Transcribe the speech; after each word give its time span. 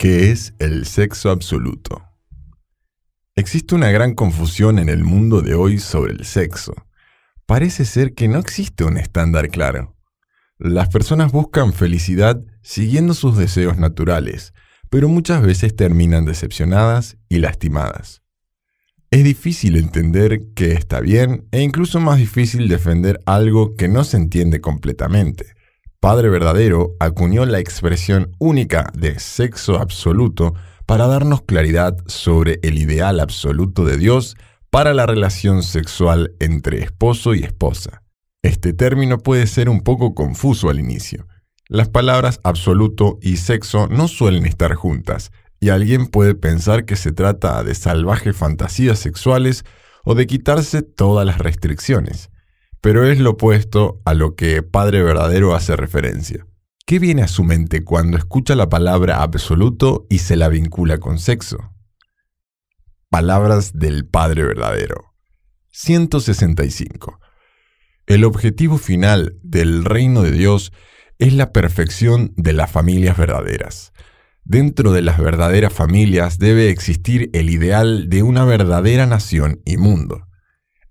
¿Qué 0.00 0.30
es 0.30 0.54
el 0.58 0.86
sexo 0.86 1.28
absoluto? 1.28 2.02
Existe 3.36 3.74
una 3.74 3.90
gran 3.90 4.14
confusión 4.14 4.78
en 4.78 4.88
el 4.88 5.04
mundo 5.04 5.42
de 5.42 5.52
hoy 5.52 5.78
sobre 5.78 6.14
el 6.14 6.24
sexo. 6.24 6.72
Parece 7.44 7.84
ser 7.84 8.14
que 8.14 8.26
no 8.26 8.38
existe 8.38 8.82
un 8.82 8.96
estándar 8.96 9.50
claro. 9.50 9.94
Las 10.56 10.88
personas 10.88 11.32
buscan 11.32 11.74
felicidad 11.74 12.42
siguiendo 12.62 13.12
sus 13.12 13.36
deseos 13.36 13.76
naturales, 13.76 14.54
pero 14.88 15.10
muchas 15.10 15.42
veces 15.42 15.76
terminan 15.76 16.24
decepcionadas 16.24 17.18
y 17.28 17.40
lastimadas. 17.40 18.22
Es 19.10 19.22
difícil 19.22 19.76
entender 19.76 20.54
que 20.54 20.72
está 20.72 21.00
bien 21.00 21.46
e 21.50 21.60
incluso 21.60 22.00
más 22.00 22.16
difícil 22.16 22.68
defender 22.68 23.20
algo 23.26 23.74
que 23.76 23.88
no 23.88 24.04
se 24.04 24.16
entiende 24.16 24.62
completamente. 24.62 25.59
Padre 26.00 26.30
Verdadero 26.30 26.96
acuñó 26.98 27.44
la 27.44 27.58
expresión 27.58 28.34
única 28.38 28.90
de 28.94 29.18
sexo 29.18 29.76
absoluto 29.76 30.54
para 30.86 31.06
darnos 31.06 31.42
claridad 31.42 31.94
sobre 32.06 32.58
el 32.62 32.78
ideal 32.78 33.20
absoluto 33.20 33.84
de 33.84 33.98
Dios 33.98 34.34
para 34.70 34.94
la 34.94 35.04
relación 35.04 35.62
sexual 35.62 36.32
entre 36.40 36.82
esposo 36.82 37.34
y 37.34 37.40
esposa. 37.40 38.02
Este 38.42 38.72
término 38.72 39.18
puede 39.18 39.46
ser 39.46 39.68
un 39.68 39.82
poco 39.82 40.14
confuso 40.14 40.70
al 40.70 40.80
inicio. 40.80 41.26
Las 41.68 41.90
palabras 41.90 42.40
absoluto 42.44 43.18
y 43.20 43.36
sexo 43.36 43.86
no 43.86 44.08
suelen 44.08 44.46
estar 44.46 44.74
juntas, 44.74 45.32
y 45.60 45.68
alguien 45.68 46.06
puede 46.06 46.34
pensar 46.34 46.86
que 46.86 46.96
se 46.96 47.12
trata 47.12 47.62
de 47.62 47.74
salvajes 47.74 48.34
fantasías 48.34 48.98
sexuales 48.98 49.66
o 50.06 50.14
de 50.14 50.26
quitarse 50.26 50.80
todas 50.80 51.26
las 51.26 51.36
restricciones 51.36 52.29
pero 52.80 53.04
es 53.04 53.18
lo 53.18 53.30
opuesto 53.30 54.00
a 54.04 54.14
lo 54.14 54.34
que 54.34 54.62
Padre 54.62 55.02
Verdadero 55.02 55.54
hace 55.54 55.76
referencia. 55.76 56.46
¿Qué 56.86 56.98
viene 56.98 57.22
a 57.22 57.28
su 57.28 57.44
mente 57.44 57.84
cuando 57.84 58.16
escucha 58.16 58.54
la 58.54 58.68
palabra 58.68 59.22
absoluto 59.22 60.06
y 60.10 60.18
se 60.18 60.36
la 60.36 60.48
vincula 60.48 60.98
con 60.98 61.18
sexo? 61.18 61.72
Palabras 63.08 63.72
del 63.78 64.06
Padre 64.06 64.44
Verdadero. 64.44 65.14
165. 65.72 67.20
El 68.06 68.24
objetivo 68.24 68.76
final 68.78 69.38
del 69.42 69.84
reino 69.84 70.22
de 70.22 70.32
Dios 70.32 70.72
es 71.18 71.34
la 71.34 71.52
perfección 71.52 72.32
de 72.36 72.54
las 72.54 72.70
familias 72.70 73.16
verdaderas. 73.16 73.92
Dentro 74.44 74.90
de 74.90 75.02
las 75.02 75.18
verdaderas 75.18 75.72
familias 75.72 76.38
debe 76.38 76.70
existir 76.70 77.30
el 77.34 77.50
ideal 77.50 78.08
de 78.08 78.22
una 78.22 78.44
verdadera 78.44 79.06
nación 79.06 79.60
y 79.64 79.76
mundo. 79.76 80.26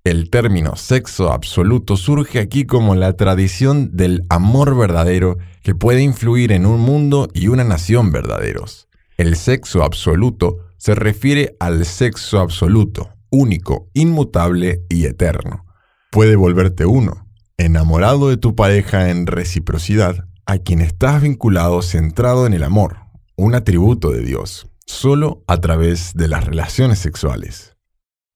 El 0.10 0.32
término 0.32 0.76
sexo 0.76 1.32
absoluto 1.32 1.96
surge 1.96 2.40
aquí 2.40 2.66
como 2.66 2.96
la 2.96 3.14
tradición 3.14 3.96
del 3.96 4.24
amor 4.30 4.76
verdadero 4.76 5.38
que 5.62 5.76
puede 5.76 6.02
influir 6.02 6.52
en 6.52 6.66
un 6.66 6.80
mundo 6.80 7.28
y 7.32 7.48
una 7.48 7.64
nación 7.64 8.12
verdaderos. 8.12 8.88
El 9.18 9.36
sexo 9.36 9.84
absoluto 9.84 10.66
se 10.78 10.96
refiere 10.96 11.56
al 11.60 11.86
sexo 11.86 12.40
absoluto, 12.40 13.12
único, 13.30 13.92
inmutable 13.94 14.82
y 14.90 15.06
eterno. 15.06 15.68
Puede 16.10 16.36
volverte 16.36 16.88
uno, 16.88 17.28
enamorado 17.60 18.30
de 18.30 18.38
tu 18.38 18.56
pareja 18.56 19.12
en 19.12 19.28
reciprocidad, 19.28 20.26
a 20.48 20.58
quien 20.58 20.82
estás 20.82 21.22
vinculado 21.22 21.84
centrado 21.84 22.48
en 22.48 22.54
el 22.54 22.64
amor, 22.64 22.98
un 23.36 23.54
atributo 23.54 24.10
de 24.10 24.24
Dios, 24.24 24.70
solo 24.88 25.44
a 25.46 25.58
través 25.58 26.16
de 26.16 26.30
las 26.30 26.46
relaciones 26.46 26.98
sexuales. 26.98 27.76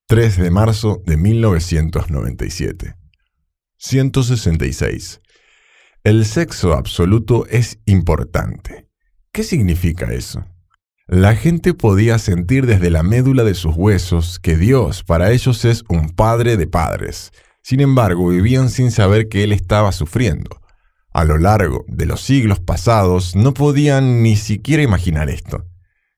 3 0.07 0.37
de 0.37 0.51
marzo 0.51 1.01
de 1.05 1.15
1997. 1.15 2.95
166. 3.77 5.21
El 6.03 6.25
sexo 6.25 6.73
absoluto 6.73 7.45
es 7.47 7.79
importante. 7.85 8.89
¿Qué 9.31 9.43
significa 9.43 10.11
eso? 10.13 10.43
La 11.07 11.37
gente 11.37 11.73
podía 11.73 12.19
sentir 12.19 12.65
desde 12.65 12.89
la 12.89 13.01
médula 13.01 13.45
de 13.45 13.55
sus 13.55 13.75
huesos 13.77 14.39
que 14.39 14.57
Dios 14.57 15.03
para 15.03 15.31
ellos 15.31 15.63
es 15.63 15.85
un 15.87 16.09
padre 16.09 16.57
de 16.57 16.67
padres. 16.67 17.31
Sin 17.61 17.79
embargo, 17.79 18.27
vivían 18.27 18.69
sin 18.69 18.91
saber 18.91 19.29
que 19.29 19.45
Él 19.45 19.53
estaba 19.53 19.93
sufriendo. 19.93 20.59
A 21.13 21.23
lo 21.23 21.37
largo 21.37 21.85
de 21.87 22.05
los 22.07 22.19
siglos 22.19 22.59
pasados 22.59 23.37
no 23.37 23.53
podían 23.53 24.21
ni 24.21 24.35
siquiera 24.35 24.83
imaginar 24.83 25.29
esto. 25.29 25.65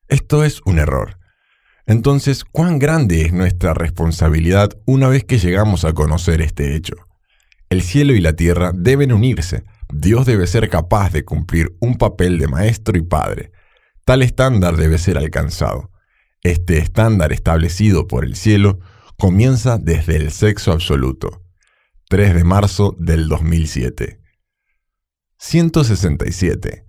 Esto 0.08 0.42
es 0.42 0.60
un 0.64 0.80
error. 0.80 1.18
Entonces, 1.86 2.44
¿cuán 2.44 2.80
grande 2.80 3.22
es 3.22 3.32
nuestra 3.32 3.72
responsabilidad 3.72 4.70
una 4.86 5.08
vez 5.08 5.24
que 5.24 5.38
llegamos 5.38 5.84
a 5.84 5.92
conocer 5.92 6.42
este 6.42 6.74
hecho? 6.74 6.96
El 7.68 7.82
cielo 7.82 8.12
y 8.12 8.20
la 8.20 8.34
tierra 8.34 8.72
deben 8.74 9.12
unirse. 9.12 9.64
Dios 9.92 10.26
debe 10.26 10.48
ser 10.48 10.68
capaz 10.68 11.12
de 11.12 11.24
cumplir 11.24 11.76
un 11.80 11.96
papel 11.96 12.38
de 12.38 12.48
maestro 12.48 12.98
y 12.98 13.02
padre. 13.02 13.52
Tal 14.04 14.22
estándar 14.22 14.76
debe 14.76 14.98
ser 14.98 15.16
alcanzado. 15.16 15.92
Este 16.42 16.78
estándar 16.78 17.32
establecido 17.32 18.08
por 18.08 18.24
el 18.24 18.34
cielo 18.34 18.80
comienza 19.16 19.78
desde 19.78 20.16
el 20.16 20.32
sexo 20.32 20.72
absoluto. 20.72 21.42
3 22.08 22.34
de 22.34 22.44
marzo 22.44 22.96
del 22.98 23.28
2007. 23.28 24.20
167. 25.38 26.84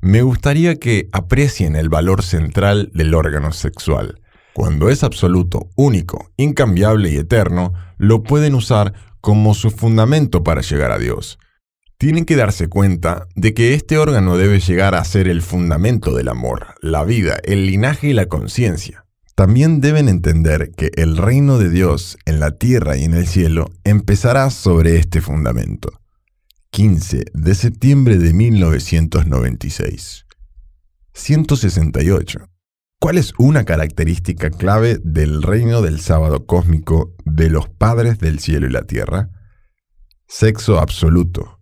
Me 0.00 0.22
gustaría 0.22 0.76
que 0.76 1.08
aprecien 1.12 1.74
el 1.74 1.88
valor 1.88 2.22
central 2.22 2.90
del 2.94 3.14
órgano 3.14 3.52
sexual. 3.52 4.20
Cuando 4.56 4.88
es 4.88 5.04
absoluto, 5.04 5.68
único, 5.76 6.30
incambiable 6.38 7.10
y 7.10 7.18
eterno, 7.18 7.74
lo 7.98 8.22
pueden 8.22 8.54
usar 8.54 8.94
como 9.20 9.52
su 9.52 9.70
fundamento 9.70 10.42
para 10.42 10.62
llegar 10.62 10.92
a 10.92 10.98
Dios. 10.98 11.38
Tienen 11.98 12.24
que 12.24 12.36
darse 12.36 12.66
cuenta 12.66 13.28
de 13.34 13.52
que 13.52 13.74
este 13.74 13.98
órgano 13.98 14.38
debe 14.38 14.60
llegar 14.60 14.94
a 14.94 15.04
ser 15.04 15.28
el 15.28 15.42
fundamento 15.42 16.14
del 16.14 16.28
amor, 16.28 16.68
la 16.80 17.04
vida, 17.04 17.36
el 17.44 17.66
linaje 17.66 18.08
y 18.08 18.12
la 18.14 18.30
conciencia. 18.30 19.04
También 19.34 19.82
deben 19.82 20.08
entender 20.08 20.70
que 20.70 20.90
el 20.96 21.18
reino 21.18 21.58
de 21.58 21.68
Dios 21.68 22.16
en 22.24 22.40
la 22.40 22.52
tierra 22.52 22.96
y 22.96 23.04
en 23.04 23.12
el 23.12 23.26
cielo 23.26 23.70
empezará 23.84 24.48
sobre 24.48 24.96
este 24.96 25.20
fundamento. 25.20 26.00
15 26.70 27.26
de 27.34 27.54
septiembre 27.54 28.16
de 28.16 28.32
1996. 28.32 30.24
168. 31.12 32.48
¿Cuál 32.98 33.18
es 33.18 33.34
una 33.36 33.64
característica 33.64 34.48
clave 34.48 34.98
del 35.04 35.42
reino 35.42 35.82
del 35.82 36.00
sábado 36.00 36.46
cósmico 36.46 37.14
de 37.26 37.50
los 37.50 37.68
padres 37.68 38.18
del 38.18 38.38
cielo 38.38 38.66
y 38.66 38.70
la 38.70 38.84
tierra? 38.84 39.30
Sexo 40.26 40.80
absoluto. 40.80 41.60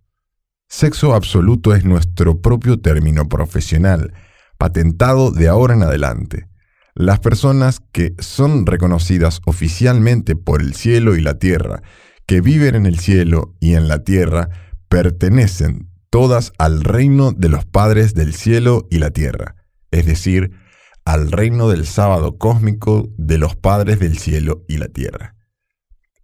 Sexo 0.68 1.12
absoluto 1.12 1.74
es 1.74 1.84
nuestro 1.84 2.40
propio 2.40 2.80
término 2.80 3.28
profesional, 3.28 4.14
patentado 4.58 5.32
de 5.32 5.48
ahora 5.48 5.74
en 5.74 5.82
adelante. 5.82 6.48
Las 6.94 7.18
personas 7.18 7.80
que 7.90 8.14
son 8.20 8.64
reconocidas 8.64 9.40
oficialmente 9.44 10.36
por 10.36 10.62
el 10.62 10.74
cielo 10.74 11.16
y 11.16 11.20
la 11.20 11.40
tierra, 11.40 11.82
que 12.26 12.40
viven 12.40 12.76
en 12.76 12.86
el 12.86 13.00
cielo 13.00 13.56
y 13.58 13.74
en 13.74 13.88
la 13.88 14.04
tierra, 14.04 14.50
pertenecen 14.88 15.90
todas 16.10 16.52
al 16.58 16.84
reino 16.84 17.32
de 17.32 17.48
los 17.48 17.64
padres 17.64 18.14
del 18.14 18.34
cielo 18.34 18.86
y 18.88 18.98
la 18.98 19.10
tierra, 19.10 19.56
es 19.90 20.06
decir, 20.06 20.52
al 21.04 21.30
reino 21.30 21.68
del 21.68 21.86
sábado 21.86 22.38
cósmico 22.38 23.08
de 23.16 23.38
los 23.38 23.56
padres 23.56 23.98
del 23.98 24.18
cielo 24.18 24.64
y 24.68 24.78
la 24.78 24.88
tierra. 24.88 25.34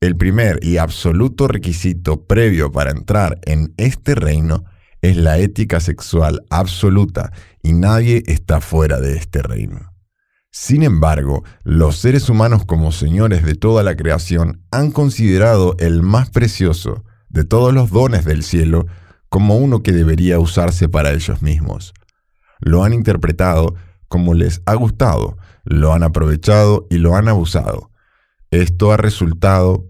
El 0.01 0.17
primer 0.17 0.59
y 0.63 0.79
absoluto 0.79 1.47
requisito 1.47 2.25
previo 2.27 2.73
para 2.73 2.91
entrar 2.91 3.39
en 3.45 3.75
este 3.77 4.15
reino 4.15 4.65
es 5.03 5.17
la 5.17 5.39
ética 5.39 5.81
sexual 5.81 6.41
absoluta 6.49 7.33
y 7.63 7.73
nadie 7.73 8.23
está 8.27 8.61
fuera 8.61 9.01
de 9.01 9.17
este 9.17 9.43
reino. 9.43 9.93
Sin 10.51 10.83
embargo, 10.83 11.45
los 11.63 11.97
seres 11.99 12.29
humanos 12.29 12.65
como 12.65 12.93
señores 12.93 13.45
de 13.45 13.55
toda 13.55 13.83
la 13.83 13.95
creación 13.95 14.65
han 14.71 14.91
considerado 14.91 15.77
el 15.79 16.03
más 16.03 16.31
precioso 16.31 17.05
de 17.29 17.45
todos 17.45 17.73
los 17.73 17.91
dones 17.91 18.25
del 18.25 18.43
cielo 18.43 18.87
como 19.29 19.57
uno 19.57 19.83
que 19.83 19.93
debería 19.93 20.41
usarse 20.41 20.89
para 20.89 21.13
ellos 21.13 21.41
mismos. 21.41 21.93
Lo 22.59 22.83
han 22.83 22.93
interpretado 22.93 23.77
como 24.11 24.35
les 24.35 24.61
ha 24.67 24.75
gustado, 24.75 25.39
lo 25.63 25.95
han 25.95 26.03
aprovechado 26.03 26.89
y 26.91 26.99
lo 26.99 27.15
han 27.15 27.29
abusado. 27.29 27.93
Esto 28.51 28.91
ha 28.91 28.97
resultado 28.97 29.87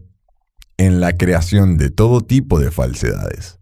en 0.76 1.00
la 1.00 1.16
creación 1.16 1.78
de 1.78 1.88
todo 1.88 2.20
tipo 2.20 2.60
de 2.60 2.70
falsedades. 2.70 3.58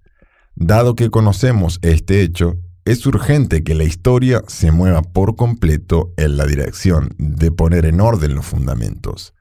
Dado 0.56 0.96
que 0.96 1.10
conocemos 1.10 1.78
este 1.82 2.22
hecho, 2.22 2.58
es 2.84 3.06
urgente 3.06 3.62
que 3.62 3.76
la 3.76 3.84
historia 3.84 4.42
se 4.48 4.72
mueva 4.72 5.02
por 5.02 5.36
completo 5.36 6.12
en 6.16 6.36
la 6.36 6.44
dirección 6.44 7.14
de 7.18 7.52
poner 7.52 7.86
en 7.86 8.00
orden 8.00 8.34
los 8.34 8.46
fundamentos. 8.46 9.34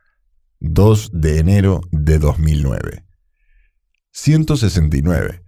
2 0.60 1.10
de 1.14 1.40
enero 1.40 1.82
de 1.90 2.20
2009. 2.20 3.06
169. 4.12 5.44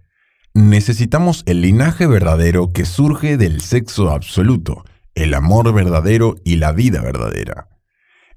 Necesitamos 0.52 1.44
el 1.46 1.60
linaje 1.60 2.08
verdadero 2.08 2.72
que 2.72 2.84
surge 2.84 3.36
del 3.36 3.60
sexo 3.60 4.10
absoluto 4.10 4.82
el 5.14 5.34
amor 5.34 5.72
verdadero 5.72 6.36
y 6.44 6.56
la 6.56 6.72
vida 6.72 7.02
verdadera. 7.02 7.68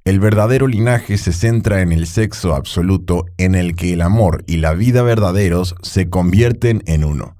El 0.05 0.19
verdadero 0.19 0.67
linaje 0.67 1.17
se 1.17 1.31
centra 1.31 1.81
en 1.81 1.93
el 1.93 2.07
sexo 2.07 2.55
absoluto 2.55 3.25
en 3.37 3.55
el 3.55 3.75
que 3.75 3.93
el 3.93 4.01
amor 4.01 4.43
y 4.47 4.57
la 4.57 4.73
vida 4.73 5.01
verdaderos 5.01 5.75
se 5.81 6.09
convierten 6.09 6.83
en 6.87 7.05
uno. 7.05 7.37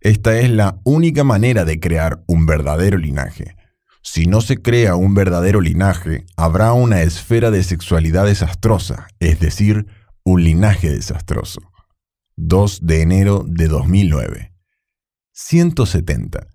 Esta 0.00 0.38
es 0.38 0.50
la 0.50 0.80
única 0.84 1.24
manera 1.24 1.64
de 1.64 1.80
crear 1.80 2.22
un 2.28 2.46
verdadero 2.46 2.98
linaje. 2.98 3.56
Si 4.02 4.26
no 4.26 4.42
se 4.42 4.60
crea 4.60 4.96
un 4.96 5.14
verdadero 5.14 5.60
linaje, 5.60 6.26
habrá 6.36 6.72
una 6.74 7.02
esfera 7.02 7.50
de 7.50 7.64
sexualidad 7.64 8.26
desastrosa, 8.26 9.08
es 9.18 9.40
decir, 9.40 9.86
un 10.22 10.44
linaje 10.44 10.90
desastroso. 10.90 11.60
2 12.36 12.80
de 12.84 13.02
enero 13.02 13.44
de 13.48 13.66
2009. 13.66 14.52
170. 15.32 16.46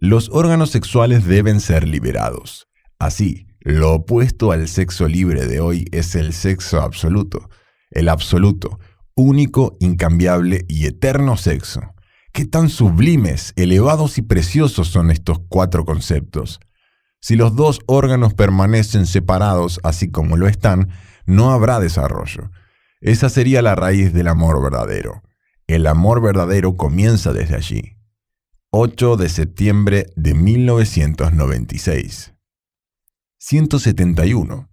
Los 0.00 0.30
órganos 0.32 0.70
sexuales 0.70 1.26
deben 1.26 1.58
ser 1.58 1.88
liberados. 1.88 2.68
Así, 3.00 3.48
lo 3.58 3.94
opuesto 3.94 4.52
al 4.52 4.68
sexo 4.68 5.08
libre 5.08 5.46
de 5.46 5.58
hoy 5.58 5.86
es 5.90 6.14
el 6.14 6.32
sexo 6.32 6.80
absoluto. 6.80 7.50
El 7.90 8.08
absoluto, 8.08 8.78
único, 9.16 9.76
incambiable 9.80 10.64
y 10.68 10.86
eterno 10.86 11.36
sexo. 11.36 11.80
Qué 12.32 12.44
tan 12.44 12.68
sublimes, 12.68 13.52
elevados 13.56 14.18
y 14.18 14.22
preciosos 14.22 14.86
son 14.86 15.10
estos 15.10 15.40
cuatro 15.48 15.84
conceptos. 15.84 16.60
Si 17.20 17.34
los 17.34 17.56
dos 17.56 17.80
órganos 17.86 18.34
permanecen 18.34 19.04
separados 19.04 19.80
así 19.82 20.12
como 20.12 20.36
lo 20.36 20.46
están, 20.46 20.90
no 21.26 21.50
habrá 21.50 21.80
desarrollo. 21.80 22.52
Esa 23.00 23.28
sería 23.28 23.62
la 23.62 23.74
raíz 23.74 24.12
del 24.12 24.28
amor 24.28 24.62
verdadero. 24.62 25.24
El 25.66 25.88
amor 25.88 26.22
verdadero 26.22 26.76
comienza 26.76 27.32
desde 27.32 27.56
allí. 27.56 27.97
8 28.70 29.16
de 29.16 29.30
septiembre 29.30 30.08
de 30.14 30.34
1996. 30.34 32.34
171. 33.38 34.68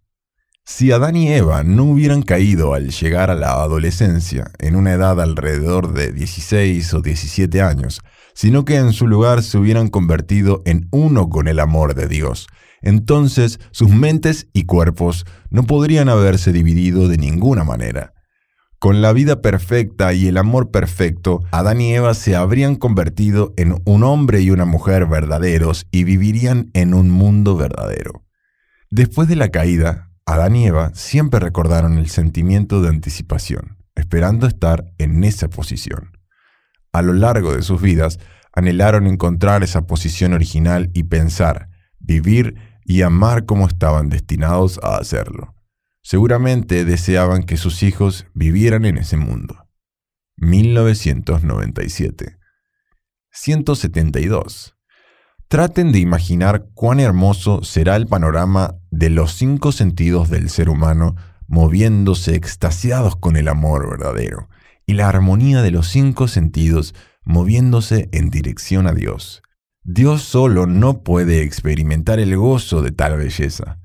Si 0.65 0.91
Adán 0.91 1.15
y 1.15 1.31
Eva 1.31 1.63
no 1.63 1.85
hubieran 1.85 2.21
caído 2.21 2.73
al 2.73 2.89
llegar 2.89 3.31
a 3.31 3.35
la 3.35 3.53
adolescencia, 3.53 4.51
en 4.59 4.75
una 4.75 4.91
edad 4.91 5.21
alrededor 5.21 5.93
de 5.93 6.11
16 6.11 6.93
o 6.93 7.01
17 7.01 7.61
años, 7.61 8.01
sino 8.33 8.65
que 8.65 8.75
en 8.75 8.91
su 8.91 9.07
lugar 9.07 9.43
se 9.43 9.57
hubieran 9.57 9.87
convertido 9.87 10.61
en 10.65 10.89
uno 10.91 11.29
con 11.29 11.47
el 11.47 11.61
amor 11.61 11.95
de 11.95 12.09
Dios, 12.09 12.47
entonces 12.81 13.61
sus 13.71 13.91
mentes 13.91 14.49
y 14.51 14.65
cuerpos 14.65 15.25
no 15.49 15.63
podrían 15.63 16.09
haberse 16.09 16.51
dividido 16.51 17.07
de 17.07 17.17
ninguna 17.17 17.63
manera. 17.63 18.14
Con 18.85 19.01
la 19.01 19.13
vida 19.13 19.41
perfecta 19.41 20.13
y 20.13 20.27
el 20.27 20.37
amor 20.37 20.69
perfecto, 20.69 21.41
Adán 21.49 21.81
y 21.81 21.95
Eva 21.95 22.13
se 22.13 22.35
habrían 22.35 22.75
convertido 22.75 23.51
en 23.57 23.81
un 23.83 24.03
hombre 24.03 24.41
y 24.41 24.51
una 24.51 24.65
mujer 24.65 25.07
verdaderos 25.07 25.87
y 25.89 26.03
vivirían 26.03 26.69
en 26.75 26.93
un 26.93 27.09
mundo 27.09 27.57
verdadero. 27.57 28.23
Después 28.91 29.27
de 29.27 29.37
la 29.37 29.49
caída, 29.49 30.11
Adán 30.27 30.55
y 30.55 30.67
Eva 30.67 30.91
siempre 30.93 31.39
recordaron 31.39 31.97
el 31.97 32.09
sentimiento 32.09 32.83
de 32.83 32.89
anticipación, 32.89 33.79
esperando 33.95 34.45
estar 34.45 34.93
en 34.99 35.23
esa 35.23 35.49
posición. 35.49 36.11
A 36.93 37.01
lo 37.01 37.13
largo 37.13 37.55
de 37.55 37.63
sus 37.63 37.81
vidas, 37.81 38.19
anhelaron 38.53 39.07
encontrar 39.07 39.63
esa 39.63 39.87
posición 39.87 40.33
original 40.33 40.91
y 40.93 41.05
pensar, 41.05 41.69
vivir 41.97 42.53
y 42.83 43.01
amar 43.01 43.45
como 43.45 43.65
estaban 43.65 44.09
destinados 44.09 44.79
a 44.83 44.97
hacerlo. 44.97 45.54
Seguramente 46.07 46.85
deseaban 46.85 47.41
que 47.41 47.57
sus 47.57 47.81
hijos 47.81 48.27
vivieran 48.35 48.85
en 48.85 48.99
ese 48.99 49.17
mundo. 49.17 49.65
1997. 50.37 52.37
172. 53.31 54.77
Traten 55.47 55.91
de 55.91 55.97
imaginar 55.97 56.67
cuán 56.75 56.99
hermoso 56.99 57.63
será 57.63 57.95
el 57.95 58.05
panorama 58.05 58.75
de 58.91 59.09
los 59.09 59.33
cinco 59.33 59.71
sentidos 59.71 60.29
del 60.29 60.51
ser 60.51 60.69
humano 60.69 61.15
moviéndose 61.47 62.35
extasiados 62.35 63.15
con 63.15 63.35
el 63.35 63.47
amor 63.47 63.89
verdadero 63.89 64.47
y 64.85 64.93
la 64.93 65.09
armonía 65.09 65.63
de 65.63 65.71
los 65.71 65.87
cinco 65.87 66.27
sentidos 66.27 66.93
moviéndose 67.23 68.09
en 68.11 68.29
dirección 68.29 68.85
a 68.85 68.93
Dios. 68.93 69.41
Dios 69.81 70.21
solo 70.21 70.67
no 70.67 71.01
puede 71.01 71.41
experimentar 71.41 72.19
el 72.19 72.37
gozo 72.37 72.83
de 72.83 72.91
tal 72.91 73.17
belleza 73.17 73.79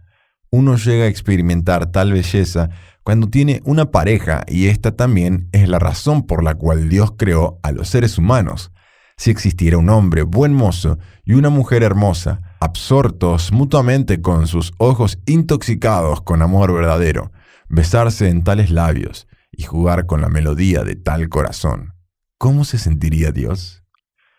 uno 0.50 0.76
llega 0.76 1.04
a 1.04 1.08
experimentar 1.08 1.92
tal 1.92 2.12
belleza 2.12 2.70
cuando 3.02 3.28
tiene 3.28 3.60
una 3.64 3.90
pareja 3.90 4.44
y 4.48 4.66
esta 4.66 4.92
también 4.92 5.48
es 5.52 5.68
la 5.68 5.78
razón 5.78 6.26
por 6.26 6.42
la 6.42 6.54
cual 6.54 6.88
Dios 6.88 7.14
creó 7.16 7.58
a 7.62 7.72
los 7.72 7.88
seres 7.88 8.18
humanos. 8.18 8.72
Si 9.16 9.30
existiera 9.30 9.78
un 9.78 9.88
hombre 9.90 10.22
buen 10.22 10.54
mozo 10.54 10.98
y 11.24 11.34
una 11.34 11.50
mujer 11.50 11.82
hermosa, 11.82 12.40
absortos 12.60 13.52
mutuamente 13.52 14.20
con 14.20 14.46
sus 14.46 14.72
ojos 14.78 15.18
intoxicados 15.26 16.22
con 16.22 16.42
amor 16.42 16.72
verdadero, 16.72 17.30
besarse 17.68 18.28
en 18.28 18.42
tales 18.42 18.70
labios 18.70 19.28
y 19.52 19.64
jugar 19.64 20.06
con 20.06 20.20
la 20.20 20.28
melodía 20.28 20.84
de 20.84 20.96
tal 20.96 21.28
corazón, 21.28 21.94
¿cómo 22.38 22.64
se 22.64 22.78
sentiría 22.78 23.30
Dios? 23.30 23.84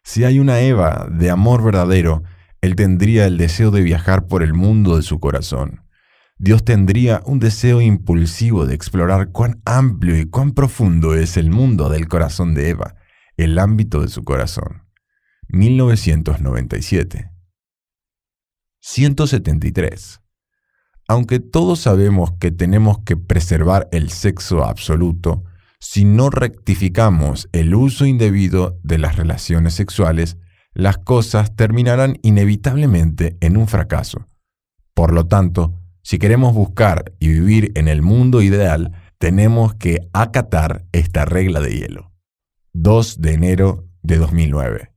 Si 0.04 0.24
hay 0.24 0.40
una 0.40 0.60
Eva 0.62 1.08
de 1.12 1.30
amor 1.30 1.64
verdadero, 1.64 2.24
él 2.62 2.76
tendría 2.76 3.26
el 3.28 3.38
deseo 3.38 3.72
de 3.72 3.82
viajar 3.82 4.28
por 4.28 4.44
el 4.44 4.54
mundo 4.54 4.98
de 4.98 5.04
su 5.04 5.20
corazón 5.20 5.81
Dios 6.44 6.66
tendría 6.66 7.22
un 7.28 7.38
deseo 7.38 7.82
impulsivo 7.82 8.66
de 8.66 8.74
explorar 8.74 9.32
cuán 9.32 9.62
amplio 9.64 10.20
y 10.20 10.26
cuán 10.26 10.54
profundo 10.54 11.14
es 11.14 11.38
el 11.38 11.52
mundo 11.52 11.88
del 11.88 12.08
corazón 12.08 12.56
de 12.56 12.70
Eva, 12.70 12.96
el 13.38 13.60
ámbito 13.60 14.02
de 14.02 14.08
su 14.08 14.24
corazón. 14.24 14.88
1997. 15.50 17.30
173. 18.80 20.22
Aunque 21.08 21.40
todos 21.40 21.82
sabemos 21.82 22.32
que 22.40 22.50
tenemos 22.50 22.98
que 23.06 23.18
preservar 23.18 23.88
el 23.92 24.10
sexo 24.10 24.66
absoluto, 24.66 25.44
si 25.80 26.06
no 26.06 26.32
rectificamos 26.32 27.50
el 27.52 27.76
uso 27.76 28.08
indebido 28.08 28.80
de 28.82 28.98
las 28.98 29.16
relaciones 29.16 29.76
sexuales, 29.76 30.38
las 30.74 30.98
cosas 30.98 31.56
terminarán 31.56 32.18
inevitablemente 32.24 33.38
en 33.42 33.58
un 33.58 33.68
fracaso. 33.68 34.28
Por 34.96 35.14
lo 35.14 35.28
tanto, 35.28 35.81
si 36.04 36.20
queremos 36.20 36.54
buscar 36.54 37.14
y 37.20 37.28
vivir 37.30 37.72
en 37.76 37.88
el 37.88 38.02
mundo 38.02 38.42
ideal, 38.42 38.92
tenemos 39.18 39.76
que 39.76 40.00
acatar 40.14 40.86
esta 40.92 41.26
regla 41.26 41.60
de 41.60 41.78
hielo. 41.78 42.12
2 42.74 43.22
de 43.22 43.34
enero 43.34 43.88
de 44.02 44.18
2009. 44.18 44.92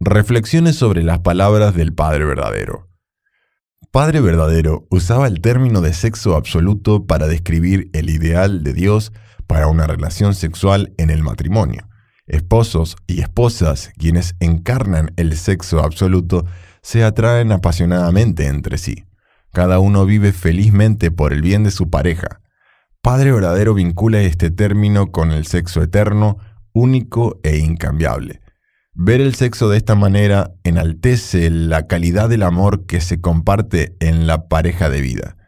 Reflexiones 0.00 0.76
sobre 0.76 1.02
las 1.02 1.20
palabras 1.20 1.74
del 1.74 1.94
Padre 1.94 2.24
Verdadero. 2.26 2.88
Padre 3.90 4.20
Verdadero 4.20 4.86
usaba 4.90 5.26
el 5.26 5.40
término 5.40 5.80
de 5.80 5.94
sexo 5.94 6.36
absoluto 6.36 7.06
para 7.06 7.26
describir 7.26 7.90
el 7.92 8.10
ideal 8.10 8.62
de 8.62 8.72
Dios 8.72 9.12
para 9.46 9.68
una 9.68 9.86
relación 9.86 10.34
sexual 10.34 10.92
en 10.98 11.10
el 11.10 11.22
matrimonio. 11.22 11.88
Esposos 12.26 12.96
y 13.06 13.20
esposas, 13.20 13.92
quienes 13.96 14.34
encarnan 14.40 15.12
el 15.16 15.36
sexo 15.36 15.80
absoluto, 15.80 16.44
se 16.84 17.02
atraen 17.02 17.50
apasionadamente 17.50 18.46
entre 18.46 18.76
sí. 18.76 19.06
Cada 19.54 19.78
uno 19.78 20.04
vive 20.04 20.32
felizmente 20.32 21.10
por 21.10 21.32
el 21.32 21.40
bien 21.40 21.64
de 21.64 21.70
su 21.70 21.88
pareja. 21.88 22.42
Padre 23.00 23.32
verdadero 23.32 23.72
vincula 23.72 24.20
este 24.20 24.50
término 24.50 25.10
con 25.10 25.30
el 25.30 25.46
sexo 25.46 25.82
eterno, 25.82 26.36
único 26.74 27.40
e 27.42 27.56
incambiable. 27.56 28.42
Ver 28.92 29.22
el 29.22 29.34
sexo 29.34 29.70
de 29.70 29.78
esta 29.78 29.94
manera 29.94 30.52
enaltece 30.62 31.48
la 31.48 31.86
calidad 31.86 32.28
del 32.28 32.42
amor 32.42 32.84
que 32.84 33.00
se 33.00 33.18
comparte 33.18 33.96
en 34.00 34.26
la 34.26 34.48
pareja 34.48 34.90
de 34.90 35.00
vida. 35.00 35.38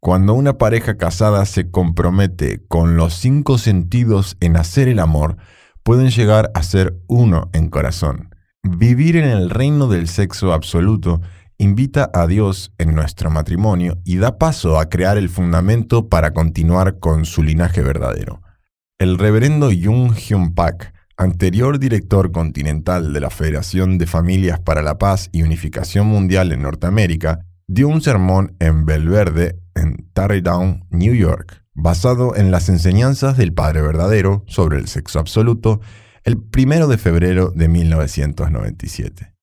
Cuando 0.00 0.32
una 0.32 0.56
pareja 0.56 0.96
casada 0.96 1.44
se 1.44 1.70
compromete 1.70 2.64
con 2.68 2.96
los 2.96 3.12
cinco 3.12 3.58
sentidos 3.58 4.38
en 4.40 4.56
hacer 4.56 4.88
el 4.88 4.98
amor, 4.98 5.36
pueden 5.82 6.08
llegar 6.08 6.50
a 6.54 6.62
ser 6.62 6.96
uno 7.06 7.50
en 7.52 7.68
corazón. 7.68 8.30
Vivir 8.76 9.16
en 9.16 9.24
el 9.24 9.48
reino 9.48 9.88
del 9.88 10.08
sexo 10.08 10.52
absoluto 10.52 11.22
invita 11.56 12.10
a 12.12 12.26
Dios 12.26 12.70
en 12.76 12.94
nuestro 12.94 13.30
matrimonio 13.30 13.96
y 14.04 14.18
da 14.18 14.36
paso 14.36 14.78
a 14.78 14.90
crear 14.90 15.16
el 15.16 15.30
fundamento 15.30 16.08
para 16.08 16.32
continuar 16.32 16.98
con 16.98 17.24
su 17.24 17.42
linaje 17.42 17.80
verdadero. 17.80 18.42
El 18.98 19.16
reverendo 19.16 19.70
Jung 19.70 20.14
Hyun 20.14 20.54
Pak, 20.54 20.92
anterior 21.16 21.78
director 21.78 22.30
continental 22.30 23.14
de 23.14 23.20
la 23.20 23.30
Federación 23.30 23.96
de 23.96 24.06
Familias 24.06 24.60
para 24.60 24.82
la 24.82 24.98
Paz 24.98 25.30
y 25.32 25.42
Unificación 25.42 26.06
Mundial 26.06 26.52
en 26.52 26.60
Norteamérica, 26.60 27.46
dio 27.66 27.88
un 27.88 28.02
sermón 28.02 28.54
en 28.60 28.84
Belverde, 28.84 29.58
en 29.74 30.10
Tarrytown, 30.12 30.84
New 30.90 31.14
York, 31.14 31.64
basado 31.72 32.36
en 32.36 32.50
las 32.50 32.68
enseñanzas 32.68 33.38
del 33.38 33.54
Padre 33.54 33.80
Verdadero 33.80 34.44
sobre 34.46 34.78
el 34.78 34.88
sexo 34.88 35.20
absoluto 35.20 35.80
el 36.24 36.42
primero 36.42 36.86
de 36.88 36.98
febrero 36.98 37.50
de 37.50 37.68
1997. 37.68 39.34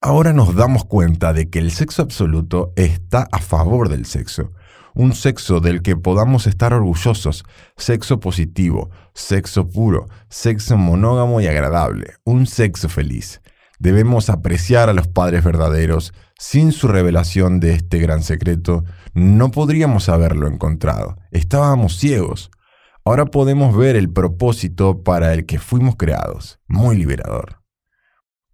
Ahora 0.00 0.32
nos 0.32 0.54
damos 0.54 0.84
cuenta 0.84 1.32
de 1.32 1.50
que 1.50 1.58
el 1.58 1.72
sexo 1.72 2.02
absoluto 2.02 2.72
está 2.76 3.26
a 3.32 3.40
favor 3.40 3.88
del 3.88 4.06
sexo, 4.06 4.52
un 4.94 5.12
sexo 5.12 5.60
del 5.60 5.82
que 5.82 5.96
podamos 5.96 6.46
estar 6.46 6.72
orgullosos, 6.72 7.44
sexo 7.76 8.20
positivo, 8.20 8.90
sexo 9.14 9.68
puro, 9.68 10.08
sexo 10.28 10.76
monógamo 10.76 11.40
y 11.40 11.46
agradable, 11.46 12.14
un 12.24 12.46
sexo 12.46 12.88
feliz. 12.88 13.40
Debemos 13.78 14.28
apreciar 14.28 14.88
a 14.88 14.92
los 14.92 15.06
padres 15.06 15.44
verdaderos. 15.44 16.12
Sin 16.36 16.72
su 16.72 16.88
revelación 16.88 17.60
de 17.60 17.74
este 17.74 17.98
gran 17.98 18.22
secreto, 18.22 18.84
no 19.14 19.50
podríamos 19.50 20.08
haberlo 20.08 20.48
encontrado. 20.48 21.16
Estábamos 21.30 21.96
ciegos. 21.96 22.50
Ahora 23.08 23.24
podemos 23.24 23.74
ver 23.74 23.96
el 23.96 24.12
propósito 24.12 25.02
para 25.02 25.32
el 25.32 25.46
que 25.46 25.58
fuimos 25.58 25.96
creados. 25.96 26.60
Muy 26.66 26.94
liberador. 26.94 27.62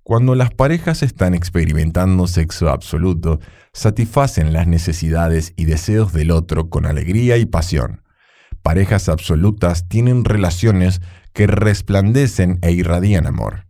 Cuando 0.05 0.37
las 0.37 0.55
parejas 0.55 1.03
están 1.03 1.35
experimentando 1.35 2.29
sexo 2.29 2.69
absoluto, 2.69 3.41
satisfacen 3.73 4.53
las 4.53 4.69
necesidades 4.69 5.55
y 5.57 5.65
deseos 5.65 6.13
del 6.13 6.31
otro 6.31 6.71
con 6.71 6.87
alegría 6.87 7.37
y 7.37 7.47
pasión. 7.47 8.03
Parejas 8.63 9.09
absolutas 9.09 9.89
tienen 9.89 10.25
relaciones 10.25 11.01
que 11.33 11.49
resplandecen 11.49 12.61
e 12.63 12.71
irradian 12.71 13.27
amor. 13.27 13.67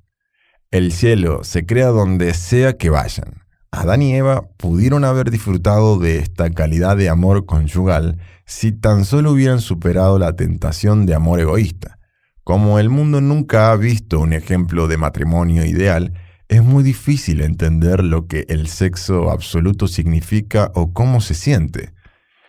El 0.71 0.93
cielo 0.93 1.45
se 1.45 1.65
crea 1.65 1.87
donde 1.87 2.35
sea 2.35 2.77
que 2.77 2.91
vayan. 2.91 3.47
Adán 3.71 4.03
y 4.03 4.15
Eva 4.15 4.51
pudieron 4.59 5.07
haber 5.07 5.31
disfrutado 5.31 5.99
de 5.99 6.19
esta 6.19 6.51
calidad 6.51 6.99
de 6.99 7.09
amor 7.09 7.47
conyugal 7.47 8.19
si 8.47 8.73
tan 8.73 9.05
solo 9.05 9.33
hubieran 9.33 9.61
superado 9.61 10.19
la 10.19 10.37
tentación 10.37 11.07
de 11.07 11.15
amor 11.15 11.41
egoísta. 11.41 11.99
Como 12.43 12.79
el 12.79 12.91
mundo 12.91 13.21
nunca 13.21 13.71
ha 13.73 13.77
visto 13.77 14.21
un 14.21 14.33
ejemplo 14.33 14.87
de 14.87 14.99
matrimonio 14.99 15.65
ideal, 15.65 16.13
es 16.49 16.63
muy 16.63 16.83
difícil 16.83 17.41
entender 17.41 18.05
lo 18.05 18.27
que 18.27 18.45
el 18.49 18.69
sexo 18.69 19.31
absoluto 19.31 19.89
significa 19.89 20.71
o 20.75 20.93
cómo 20.93 21.21
se 21.21 21.35
siente. 21.35 21.95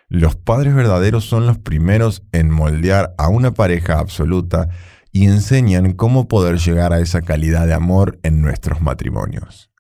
Los 0.10 0.36
padres 0.36 0.76
verdaderos 0.76 1.26
son 1.26 1.48
los 1.48 1.58
primeros 1.58 2.24
en 2.32 2.52
moldear 2.52 3.16
a 3.18 3.30
una 3.30 3.52
pareja 3.52 4.00
absoluta 4.00 4.70
y 5.12 5.26
enseñan 5.26 5.94
cómo 5.94 6.28
poder 6.28 6.58
llegar 6.58 6.92
a 6.92 7.00
esa 7.00 7.22
calidad 7.22 7.66
de 7.68 7.74
amor 7.74 8.20
en 8.22 8.42
nuestros 8.42 8.82
matrimonios. 8.82 9.72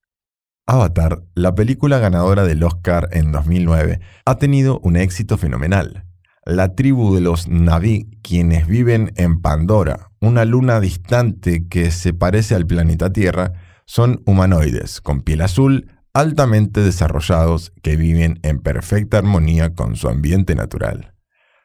Avatar, 0.67 1.21
la 1.35 1.53
película 1.53 1.99
ganadora 1.99 2.43
del 2.43 2.63
Oscar 2.63 3.09
en 3.11 3.31
2009, 3.31 3.99
ha 4.25 4.37
tenido 4.37 4.79
un 4.79 4.95
éxito 4.97 5.37
fenomenal. 5.37 6.05
La 6.43 6.73
tribu 6.73 7.13
de 7.13 7.21
los 7.21 7.47
Navi, 7.47 8.09
quienes 8.23 8.65
viven 8.65 9.11
en 9.15 9.41
Pandora, 9.41 10.09
una 10.21 10.43
luna 10.43 10.79
distante 10.79 11.67
que 11.67 11.91
se 11.91 12.13
parece 12.13 12.55
al 12.55 12.65
planeta 12.65 13.13
Tierra, 13.13 13.53
son 13.85 14.23
humanoides 14.25 15.01
con 15.01 15.21
piel 15.21 15.41
azul, 15.41 15.91
altamente 16.13 16.81
desarrollados, 16.81 17.71
que 17.83 17.95
viven 17.95 18.39
en 18.41 18.59
perfecta 18.59 19.19
armonía 19.19 19.75
con 19.75 19.95
su 19.95 20.09
ambiente 20.09 20.55
natural. 20.55 21.13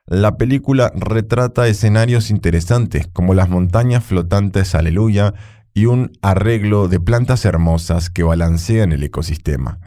La 0.04 0.37
película 0.37 0.92
retrata 0.95 1.69
escenarios 1.69 2.30
interesantes 2.30 3.07
como 3.07 3.33
las 3.33 3.49
montañas 3.49 4.04
flotantes 4.04 4.75
Aleluya 4.75 5.35
y 5.75 5.87
un 5.87 6.12
arreglo 6.23 6.89
de 6.89 7.00
plantas 7.00 7.45
hermosas 7.45 8.11
que 8.11 8.23
balancean 8.23 8.93
el 8.93 9.03
ecosistema. 9.03 9.79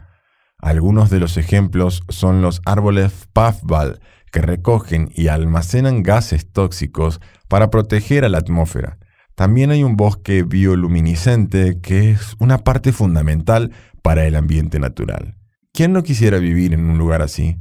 Algunos 0.58 1.10
de 1.10 1.20
los 1.20 1.36
ejemplos 1.36 2.02
son 2.08 2.40
los 2.40 2.62
árboles 2.64 3.28
puffball 3.32 4.00
que 4.32 4.40
recogen 4.40 5.10
y 5.14 5.28
almacenan 5.28 6.02
gases 6.02 6.50
tóxicos 6.50 7.20
para 7.48 7.70
proteger 7.70 8.24
a 8.24 8.28
la 8.28 8.38
atmósfera. 8.38 8.98
También 9.34 9.70
hay 9.70 9.84
un 9.84 9.96
bosque 9.96 10.42
bioluminiscente 10.42 11.80
que 11.80 12.12
es 12.12 12.34
una 12.38 12.58
parte 12.58 12.92
fundamental 12.92 13.72
para 14.02 14.26
el 14.26 14.36
ambiente 14.36 14.78
natural. 14.78 15.36
¿Quién 15.72 15.92
no 15.92 16.02
quisiera 16.02 16.38
vivir 16.38 16.72
en 16.72 16.88
un 16.88 16.98
lugar 16.98 17.20
así? 17.20 17.58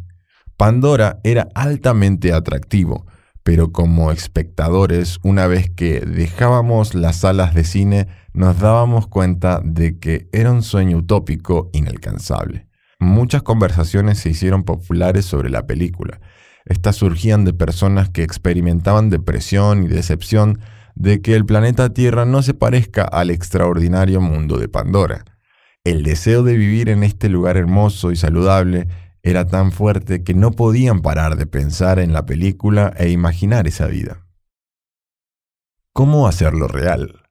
Pandora 0.55 1.19
era 1.23 1.49
altamente 1.55 2.31
atractivo, 2.31 3.05
pero 3.43 3.71
como 3.71 4.11
espectadores, 4.11 5.19
una 5.21 5.47
vez 5.47 5.69
que 5.69 5.99
dejábamos 5.99 6.95
las 6.95 7.17
salas 7.17 7.53
de 7.53 7.65
cine, 7.65 8.07
nos 8.33 8.59
dábamos 8.59 9.07
cuenta 9.07 9.61
de 9.63 9.99
que 9.99 10.27
era 10.31 10.51
un 10.51 10.63
sueño 10.63 10.97
utópico 10.97 11.69
inalcanzable. 11.73 12.67
Muchas 12.99 13.43
conversaciones 13.43 14.19
se 14.19 14.29
hicieron 14.29 14.63
populares 14.63 15.25
sobre 15.25 15.49
la 15.49 15.67
película. 15.67 16.21
Estas 16.65 16.95
surgían 16.95 17.43
de 17.43 17.53
personas 17.53 18.09
que 18.09 18.23
experimentaban 18.23 19.09
depresión 19.09 19.83
y 19.83 19.87
decepción 19.87 20.59
de 20.95 21.21
que 21.21 21.35
el 21.35 21.45
planeta 21.45 21.93
Tierra 21.93 22.23
no 22.23 22.41
se 22.41 22.53
parezca 22.53 23.03
al 23.03 23.29
extraordinario 23.29 24.21
mundo 24.21 24.57
de 24.57 24.69
Pandora. 24.69 25.25
El 25.83 26.03
deseo 26.03 26.43
de 26.43 26.55
vivir 26.55 26.87
en 26.87 27.03
este 27.03 27.27
lugar 27.27 27.57
hermoso 27.57 28.13
y 28.13 28.15
saludable 28.15 28.87
era 29.23 29.47
tan 29.47 29.71
fuerte 29.71 30.21
que 30.23 30.33
no 30.33 30.51
podían 30.51 31.01
parar 31.01 31.37
de 31.37 31.45
pensar 31.45 31.97
en 31.99 32.11
la 32.11 32.25
película 32.25 32.93
e 32.97 33.09
imaginar 33.09 33.67
esa 33.67 33.87
vida. 33.87 34.27
¿Cómo 35.93 36.27
hacerlo 36.27 36.67
real? 36.67 37.21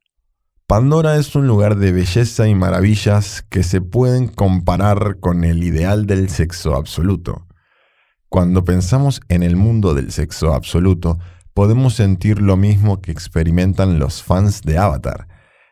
Pandora 0.67 1.17
es 1.17 1.37
un 1.37 1.47
lugar 1.47 1.77
de 1.77 1.93
belleza 1.93 2.49
y 2.49 2.55
maravillas 2.55 3.43
que 3.51 3.63
se 3.63 3.83
pueden 3.83 4.27
comparar 4.29 5.21
con 5.21 5.45
el 5.45 5.63
ideal 5.63 6.07
del 6.07 6.31
sexo 6.31 6.75
absoluto. 6.75 7.47
Cuando 8.31 8.65
pensamos 8.65 9.21
en 9.29 9.43
el 9.43 9.57
mundo 9.57 9.93
del 9.93 10.13
sexo 10.13 10.55
absoluto, 10.55 11.19
podemos 11.53 11.95
sentir 11.95 12.41
lo 12.41 12.57
mismo 12.57 13.03
que 13.03 13.13
experimentan 13.13 13.99
los 13.99 14.23
fans 14.23 14.63
de 14.63 14.79
Avatar. 14.79 15.29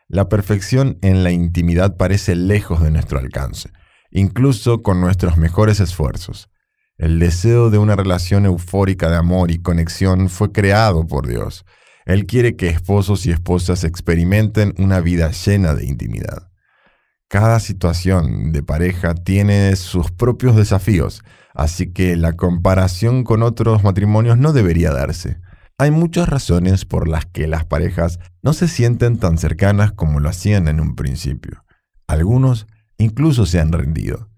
La 0.07 0.29
perfección 0.29 0.99
en 1.01 1.23
la 1.23 1.31
intimidad 1.31 1.97
parece 1.97 2.35
lejos 2.35 2.83
de 2.83 2.91
nuestro 2.91 3.17
alcance 3.17 3.71
incluso 4.11 4.83
con 4.83 5.01
nuestros 5.01 5.37
mejores 5.37 5.79
esfuerzos. 5.79 6.49
El 6.97 7.17
deseo 7.17 7.69
de 7.69 7.79
una 7.79 7.95
relación 7.95 8.45
eufórica 8.45 9.09
de 9.09 9.17
amor 9.17 9.49
y 9.49 9.57
conexión 9.57 10.29
fue 10.29 10.51
creado 10.51 11.07
por 11.07 11.27
Dios. 11.27 11.65
Él 12.05 12.25
quiere 12.25 12.55
que 12.55 12.67
esposos 12.67 13.25
y 13.25 13.31
esposas 13.31 13.83
experimenten 13.83 14.73
una 14.77 14.99
vida 14.99 15.31
llena 15.31 15.73
de 15.73 15.85
intimidad. 15.85 16.51
Cada 17.27 17.59
situación 17.59 18.51
de 18.51 18.61
pareja 18.61 19.15
tiene 19.15 19.75
sus 19.77 20.11
propios 20.11 20.55
desafíos, 20.55 21.23
así 21.53 21.91
que 21.91 22.17
la 22.17 22.33
comparación 22.33 23.23
con 23.23 23.41
otros 23.41 23.83
matrimonios 23.83 24.37
no 24.37 24.51
debería 24.51 24.91
darse. 24.91 25.39
Hay 25.77 25.91
muchas 25.91 26.27
razones 26.27 26.85
por 26.85 27.07
las 27.07 27.25
que 27.25 27.47
las 27.47 27.65
parejas 27.65 28.19
no 28.43 28.53
se 28.53 28.67
sienten 28.67 29.17
tan 29.17 29.37
cercanas 29.37 29.93
como 29.93 30.19
lo 30.19 30.29
hacían 30.29 30.67
en 30.67 30.79
un 30.79 30.95
principio. 30.95 31.63
Algunos 32.05 32.67
incluso 33.01 33.45
se 33.45 33.59
han 33.59 33.71
rendido. 33.71 34.29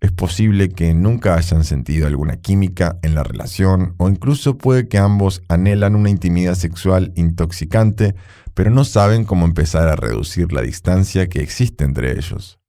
Es 0.00 0.12
posible 0.12 0.68
que 0.68 0.92
nunca 0.92 1.34
hayan 1.34 1.64
sentido 1.64 2.06
alguna 2.06 2.36
química 2.36 2.98
en 3.02 3.14
la 3.14 3.22
relación 3.22 3.94
o 3.96 4.10
incluso 4.10 4.58
puede 4.58 4.86
que 4.86 4.98
ambos 4.98 5.42
anhelan 5.48 5.96
una 5.96 6.10
intimidad 6.10 6.56
sexual 6.56 7.12
intoxicante, 7.16 8.14
pero 8.52 8.70
no 8.70 8.84
saben 8.84 9.24
cómo 9.24 9.46
empezar 9.46 9.88
a 9.88 9.96
reducir 9.96 10.52
la 10.52 10.60
distancia 10.60 11.28
que 11.28 11.40
existe 11.40 11.84
entre 11.84 12.12
ellos. 12.18 12.60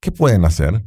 ¿Qué 0.00 0.10
pueden 0.10 0.46
hacer? 0.46 0.86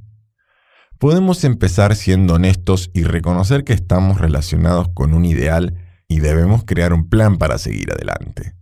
Podemos 0.97 1.43
empezar 1.43 1.95
siendo 1.95 2.35
honestos 2.35 2.89
y 2.93 3.03
reconocer 3.03 3.63
que 3.63 3.73
estamos 3.73 4.19
relacionados 4.19 4.89
con 4.95 5.13
un 5.13 5.25
ideal 5.25 5.75
y 6.07 6.21
debemos 6.21 6.63
crear 6.65 6.93
un 6.93 7.07
plan 7.07 7.37
para 7.37 7.59
seguir 7.59 7.91
adelante. 7.91 8.55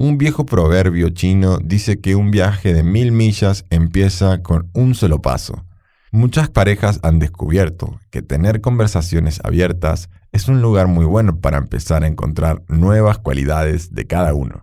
Un 0.00 0.16
viejo 0.16 0.46
proverbio 0.46 1.08
chino 1.08 1.58
dice 1.58 2.00
que 2.00 2.14
un 2.14 2.30
viaje 2.30 2.72
de 2.72 2.84
mil 2.84 3.10
millas 3.10 3.64
empieza 3.68 4.44
con 4.44 4.70
un 4.72 4.94
solo 4.94 5.20
paso. 5.20 5.64
Muchas 6.12 6.48
parejas 6.48 7.00
han 7.02 7.18
descubierto 7.18 7.98
que 8.12 8.22
tener 8.22 8.60
conversaciones 8.60 9.40
abiertas 9.42 10.08
es 10.30 10.46
un 10.46 10.62
lugar 10.62 10.86
muy 10.86 11.04
bueno 11.04 11.40
para 11.40 11.58
empezar 11.58 12.04
a 12.04 12.06
encontrar 12.06 12.62
nuevas 12.68 13.18
cualidades 13.18 13.92
de 13.92 14.06
cada 14.06 14.34
uno. 14.34 14.62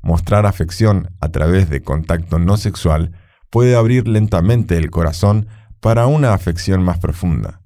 Mostrar 0.00 0.46
afección 0.46 1.10
a 1.20 1.30
través 1.30 1.68
de 1.68 1.82
contacto 1.82 2.38
no 2.38 2.56
sexual 2.56 3.10
puede 3.50 3.74
abrir 3.74 4.06
lentamente 4.06 4.76
el 4.76 4.92
corazón 4.92 5.48
para 5.80 6.06
una 6.06 6.34
afección 6.34 6.84
más 6.84 7.00
profunda. 7.00 7.62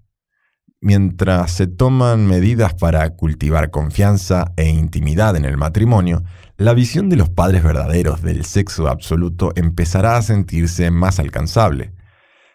Mientras 0.85 1.53
se 1.53 1.69
toman 1.69 2.27
medidas 2.27 2.75
para 2.75 3.09
cultivar 3.11 3.71
confianza 3.71 4.53
e 4.57 4.69
intimidad 4.69 5.37
en 5.37 5.45
el 5.45 5.57
matrimonio, 5.57 6.25
la 6.57 6.75
visión 6.75 7.09
de 7.09 7.15
los 7.15 7.31
padres 7.31 7.63
verdaderos 7.63 8.21
del 8.21 8.45
sexo 8.45 8.89
absoluto 8.89 9.53
empezará 9.55 10.17
a 10.17 10.23
sentirse 10.23 10.91
más 10.91 11.21
alcanzable. 11.21 11.93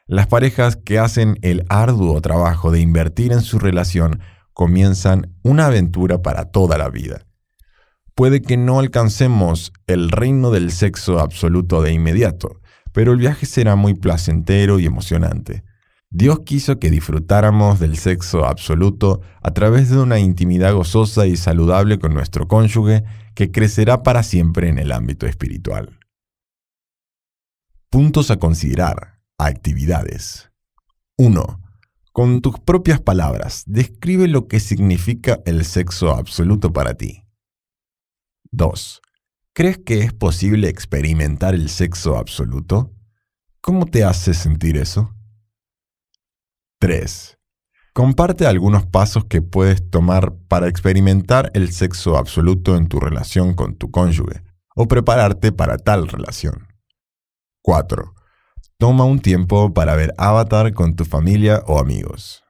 Las 0.07 0.27
parejas 0.27 0.75
que 0.75 0.99
hacen 0.99 1.39
el 1.41 1.63
arduo 1.69 2.19
trabajo 2.19 2.69
de 2.69 2.81
invertir 2.81 3.31
en 3.31 3.39
su 3.39 3.59
relación 3.59 4.19
comienzan 4.51 5.33
una 5.41 5.67
aventura 5.67 6.21
para 6.21 6.51
toda 6.51 6.77
la 6.77 6.89
vida. 6.89 7.25
Puede 8.13 8.41
que 8.41 8.57
no 8.57 8.79
alcancemos 8.79 9.71
el 9.87 10.11
reino 10.11 10.51
del 10.51 10.73
sexo 10.73 11.21
absoluto 11.21 11.81
de 11.81 11.93
inmediato, 11.93 12.59
pero 12.91 13.13
el 13.13 13.19
viaje 13.19 13.45
será 13.45 13.77
muy 13.77 13.93
placentero 13.93 14.79
y 14.79 14.85
emocionante. 14.85 15.63
Dios 16.09 16.39
quiso 16.45 16.79
que 16.79 16.89
disfrutáramos 16.89 17.79
del 17.79 17.97
sexo 17.97 18.45
absoluto 18.45 19.21
a 19.41 19.51
través 19.51 19.89
de 19.89 19.99
una 19.99 20.19
intimidad 20.19 20.73
gozosa 20.73 21.27
y 21.27 21.35
saludable 21.35 21.99
con 21.99 22.13
nuestro 22.13 22.47
cónyuge 22.47 23.03
que 23.35 23.51
crecerá 23.51 24.03
para 24.03 24.23
siempre 24.23 24.69
en 24.69 24.79
el 24.79 24.91
ámbito 24.91 25.25
espiritual. 25.25 25.99
Puntos 27.89 28.31
a 28.31 28.37
considerar. 28.37 29.19
Actividades. 29.37 30.49
1. 31.17 31.61
Con 32.11 32.41
tus 32.41 32.59
propias 32.59 32.99
palabras, 33.01 33.63
describe 33.67 34.27
lo 34.27 34.47
que 34.47 34.59
significa 34.59 35.39
el 35.45 35.65
sexo 35.65 36.11
absoluto 36.11 36.73
para 36.73 36.95
ti. 36.95 37.25
2. 38.51 39.01
¿Crees 39.53 39.77
que 39.77 39.99
es 39.99 40.13
posible 40.13 40.69
experimentar 40.69 41.53
el 41.53 41.69
sexo 41.69 42.17
absoluto? 42.17 42.93
¿Cómo 43.61 43.85
te 43.85 44.03
hace 44.03 44.33
sentir 44.33 44.77
eso? 44.77 45.16
3. 46.79 47.39
Comparte 47.91 48.45
algunos 48.45 48.85
pasos 48.85 49.25
que 49.25 49.41
puedes 49.41 49.89
tomar 49.89 50.33
para 50.47 50.67
experimentar 50.67 51.49
el 51.55 51.71
sexo 51.71 52.17
absoluto 52.17 52.77
en 52.77 52.87
tu 52.87 52.99
relación 52.99 53.55
con 53.55 53.75
tu 53.75 53.89
cónyuge 53.89 54.43
o 54.75 54.87
prepararte 54.87 55.51
para 55.51 55.79
tal 55.79 56.07
relación. 56.07 56.67
4. 57.63 58.13
Toma 58.77 59.05
un 59.05 59.19
tiempo 59.19 59.73
para 59.73 59.95
ver 59.95 60.13
Avatar 60.19 60.75
con 60.75 60.95
tu 60.95 61.03
familia 61.03 61.63
o 61.65 61.79
amigos. 61.79 62.43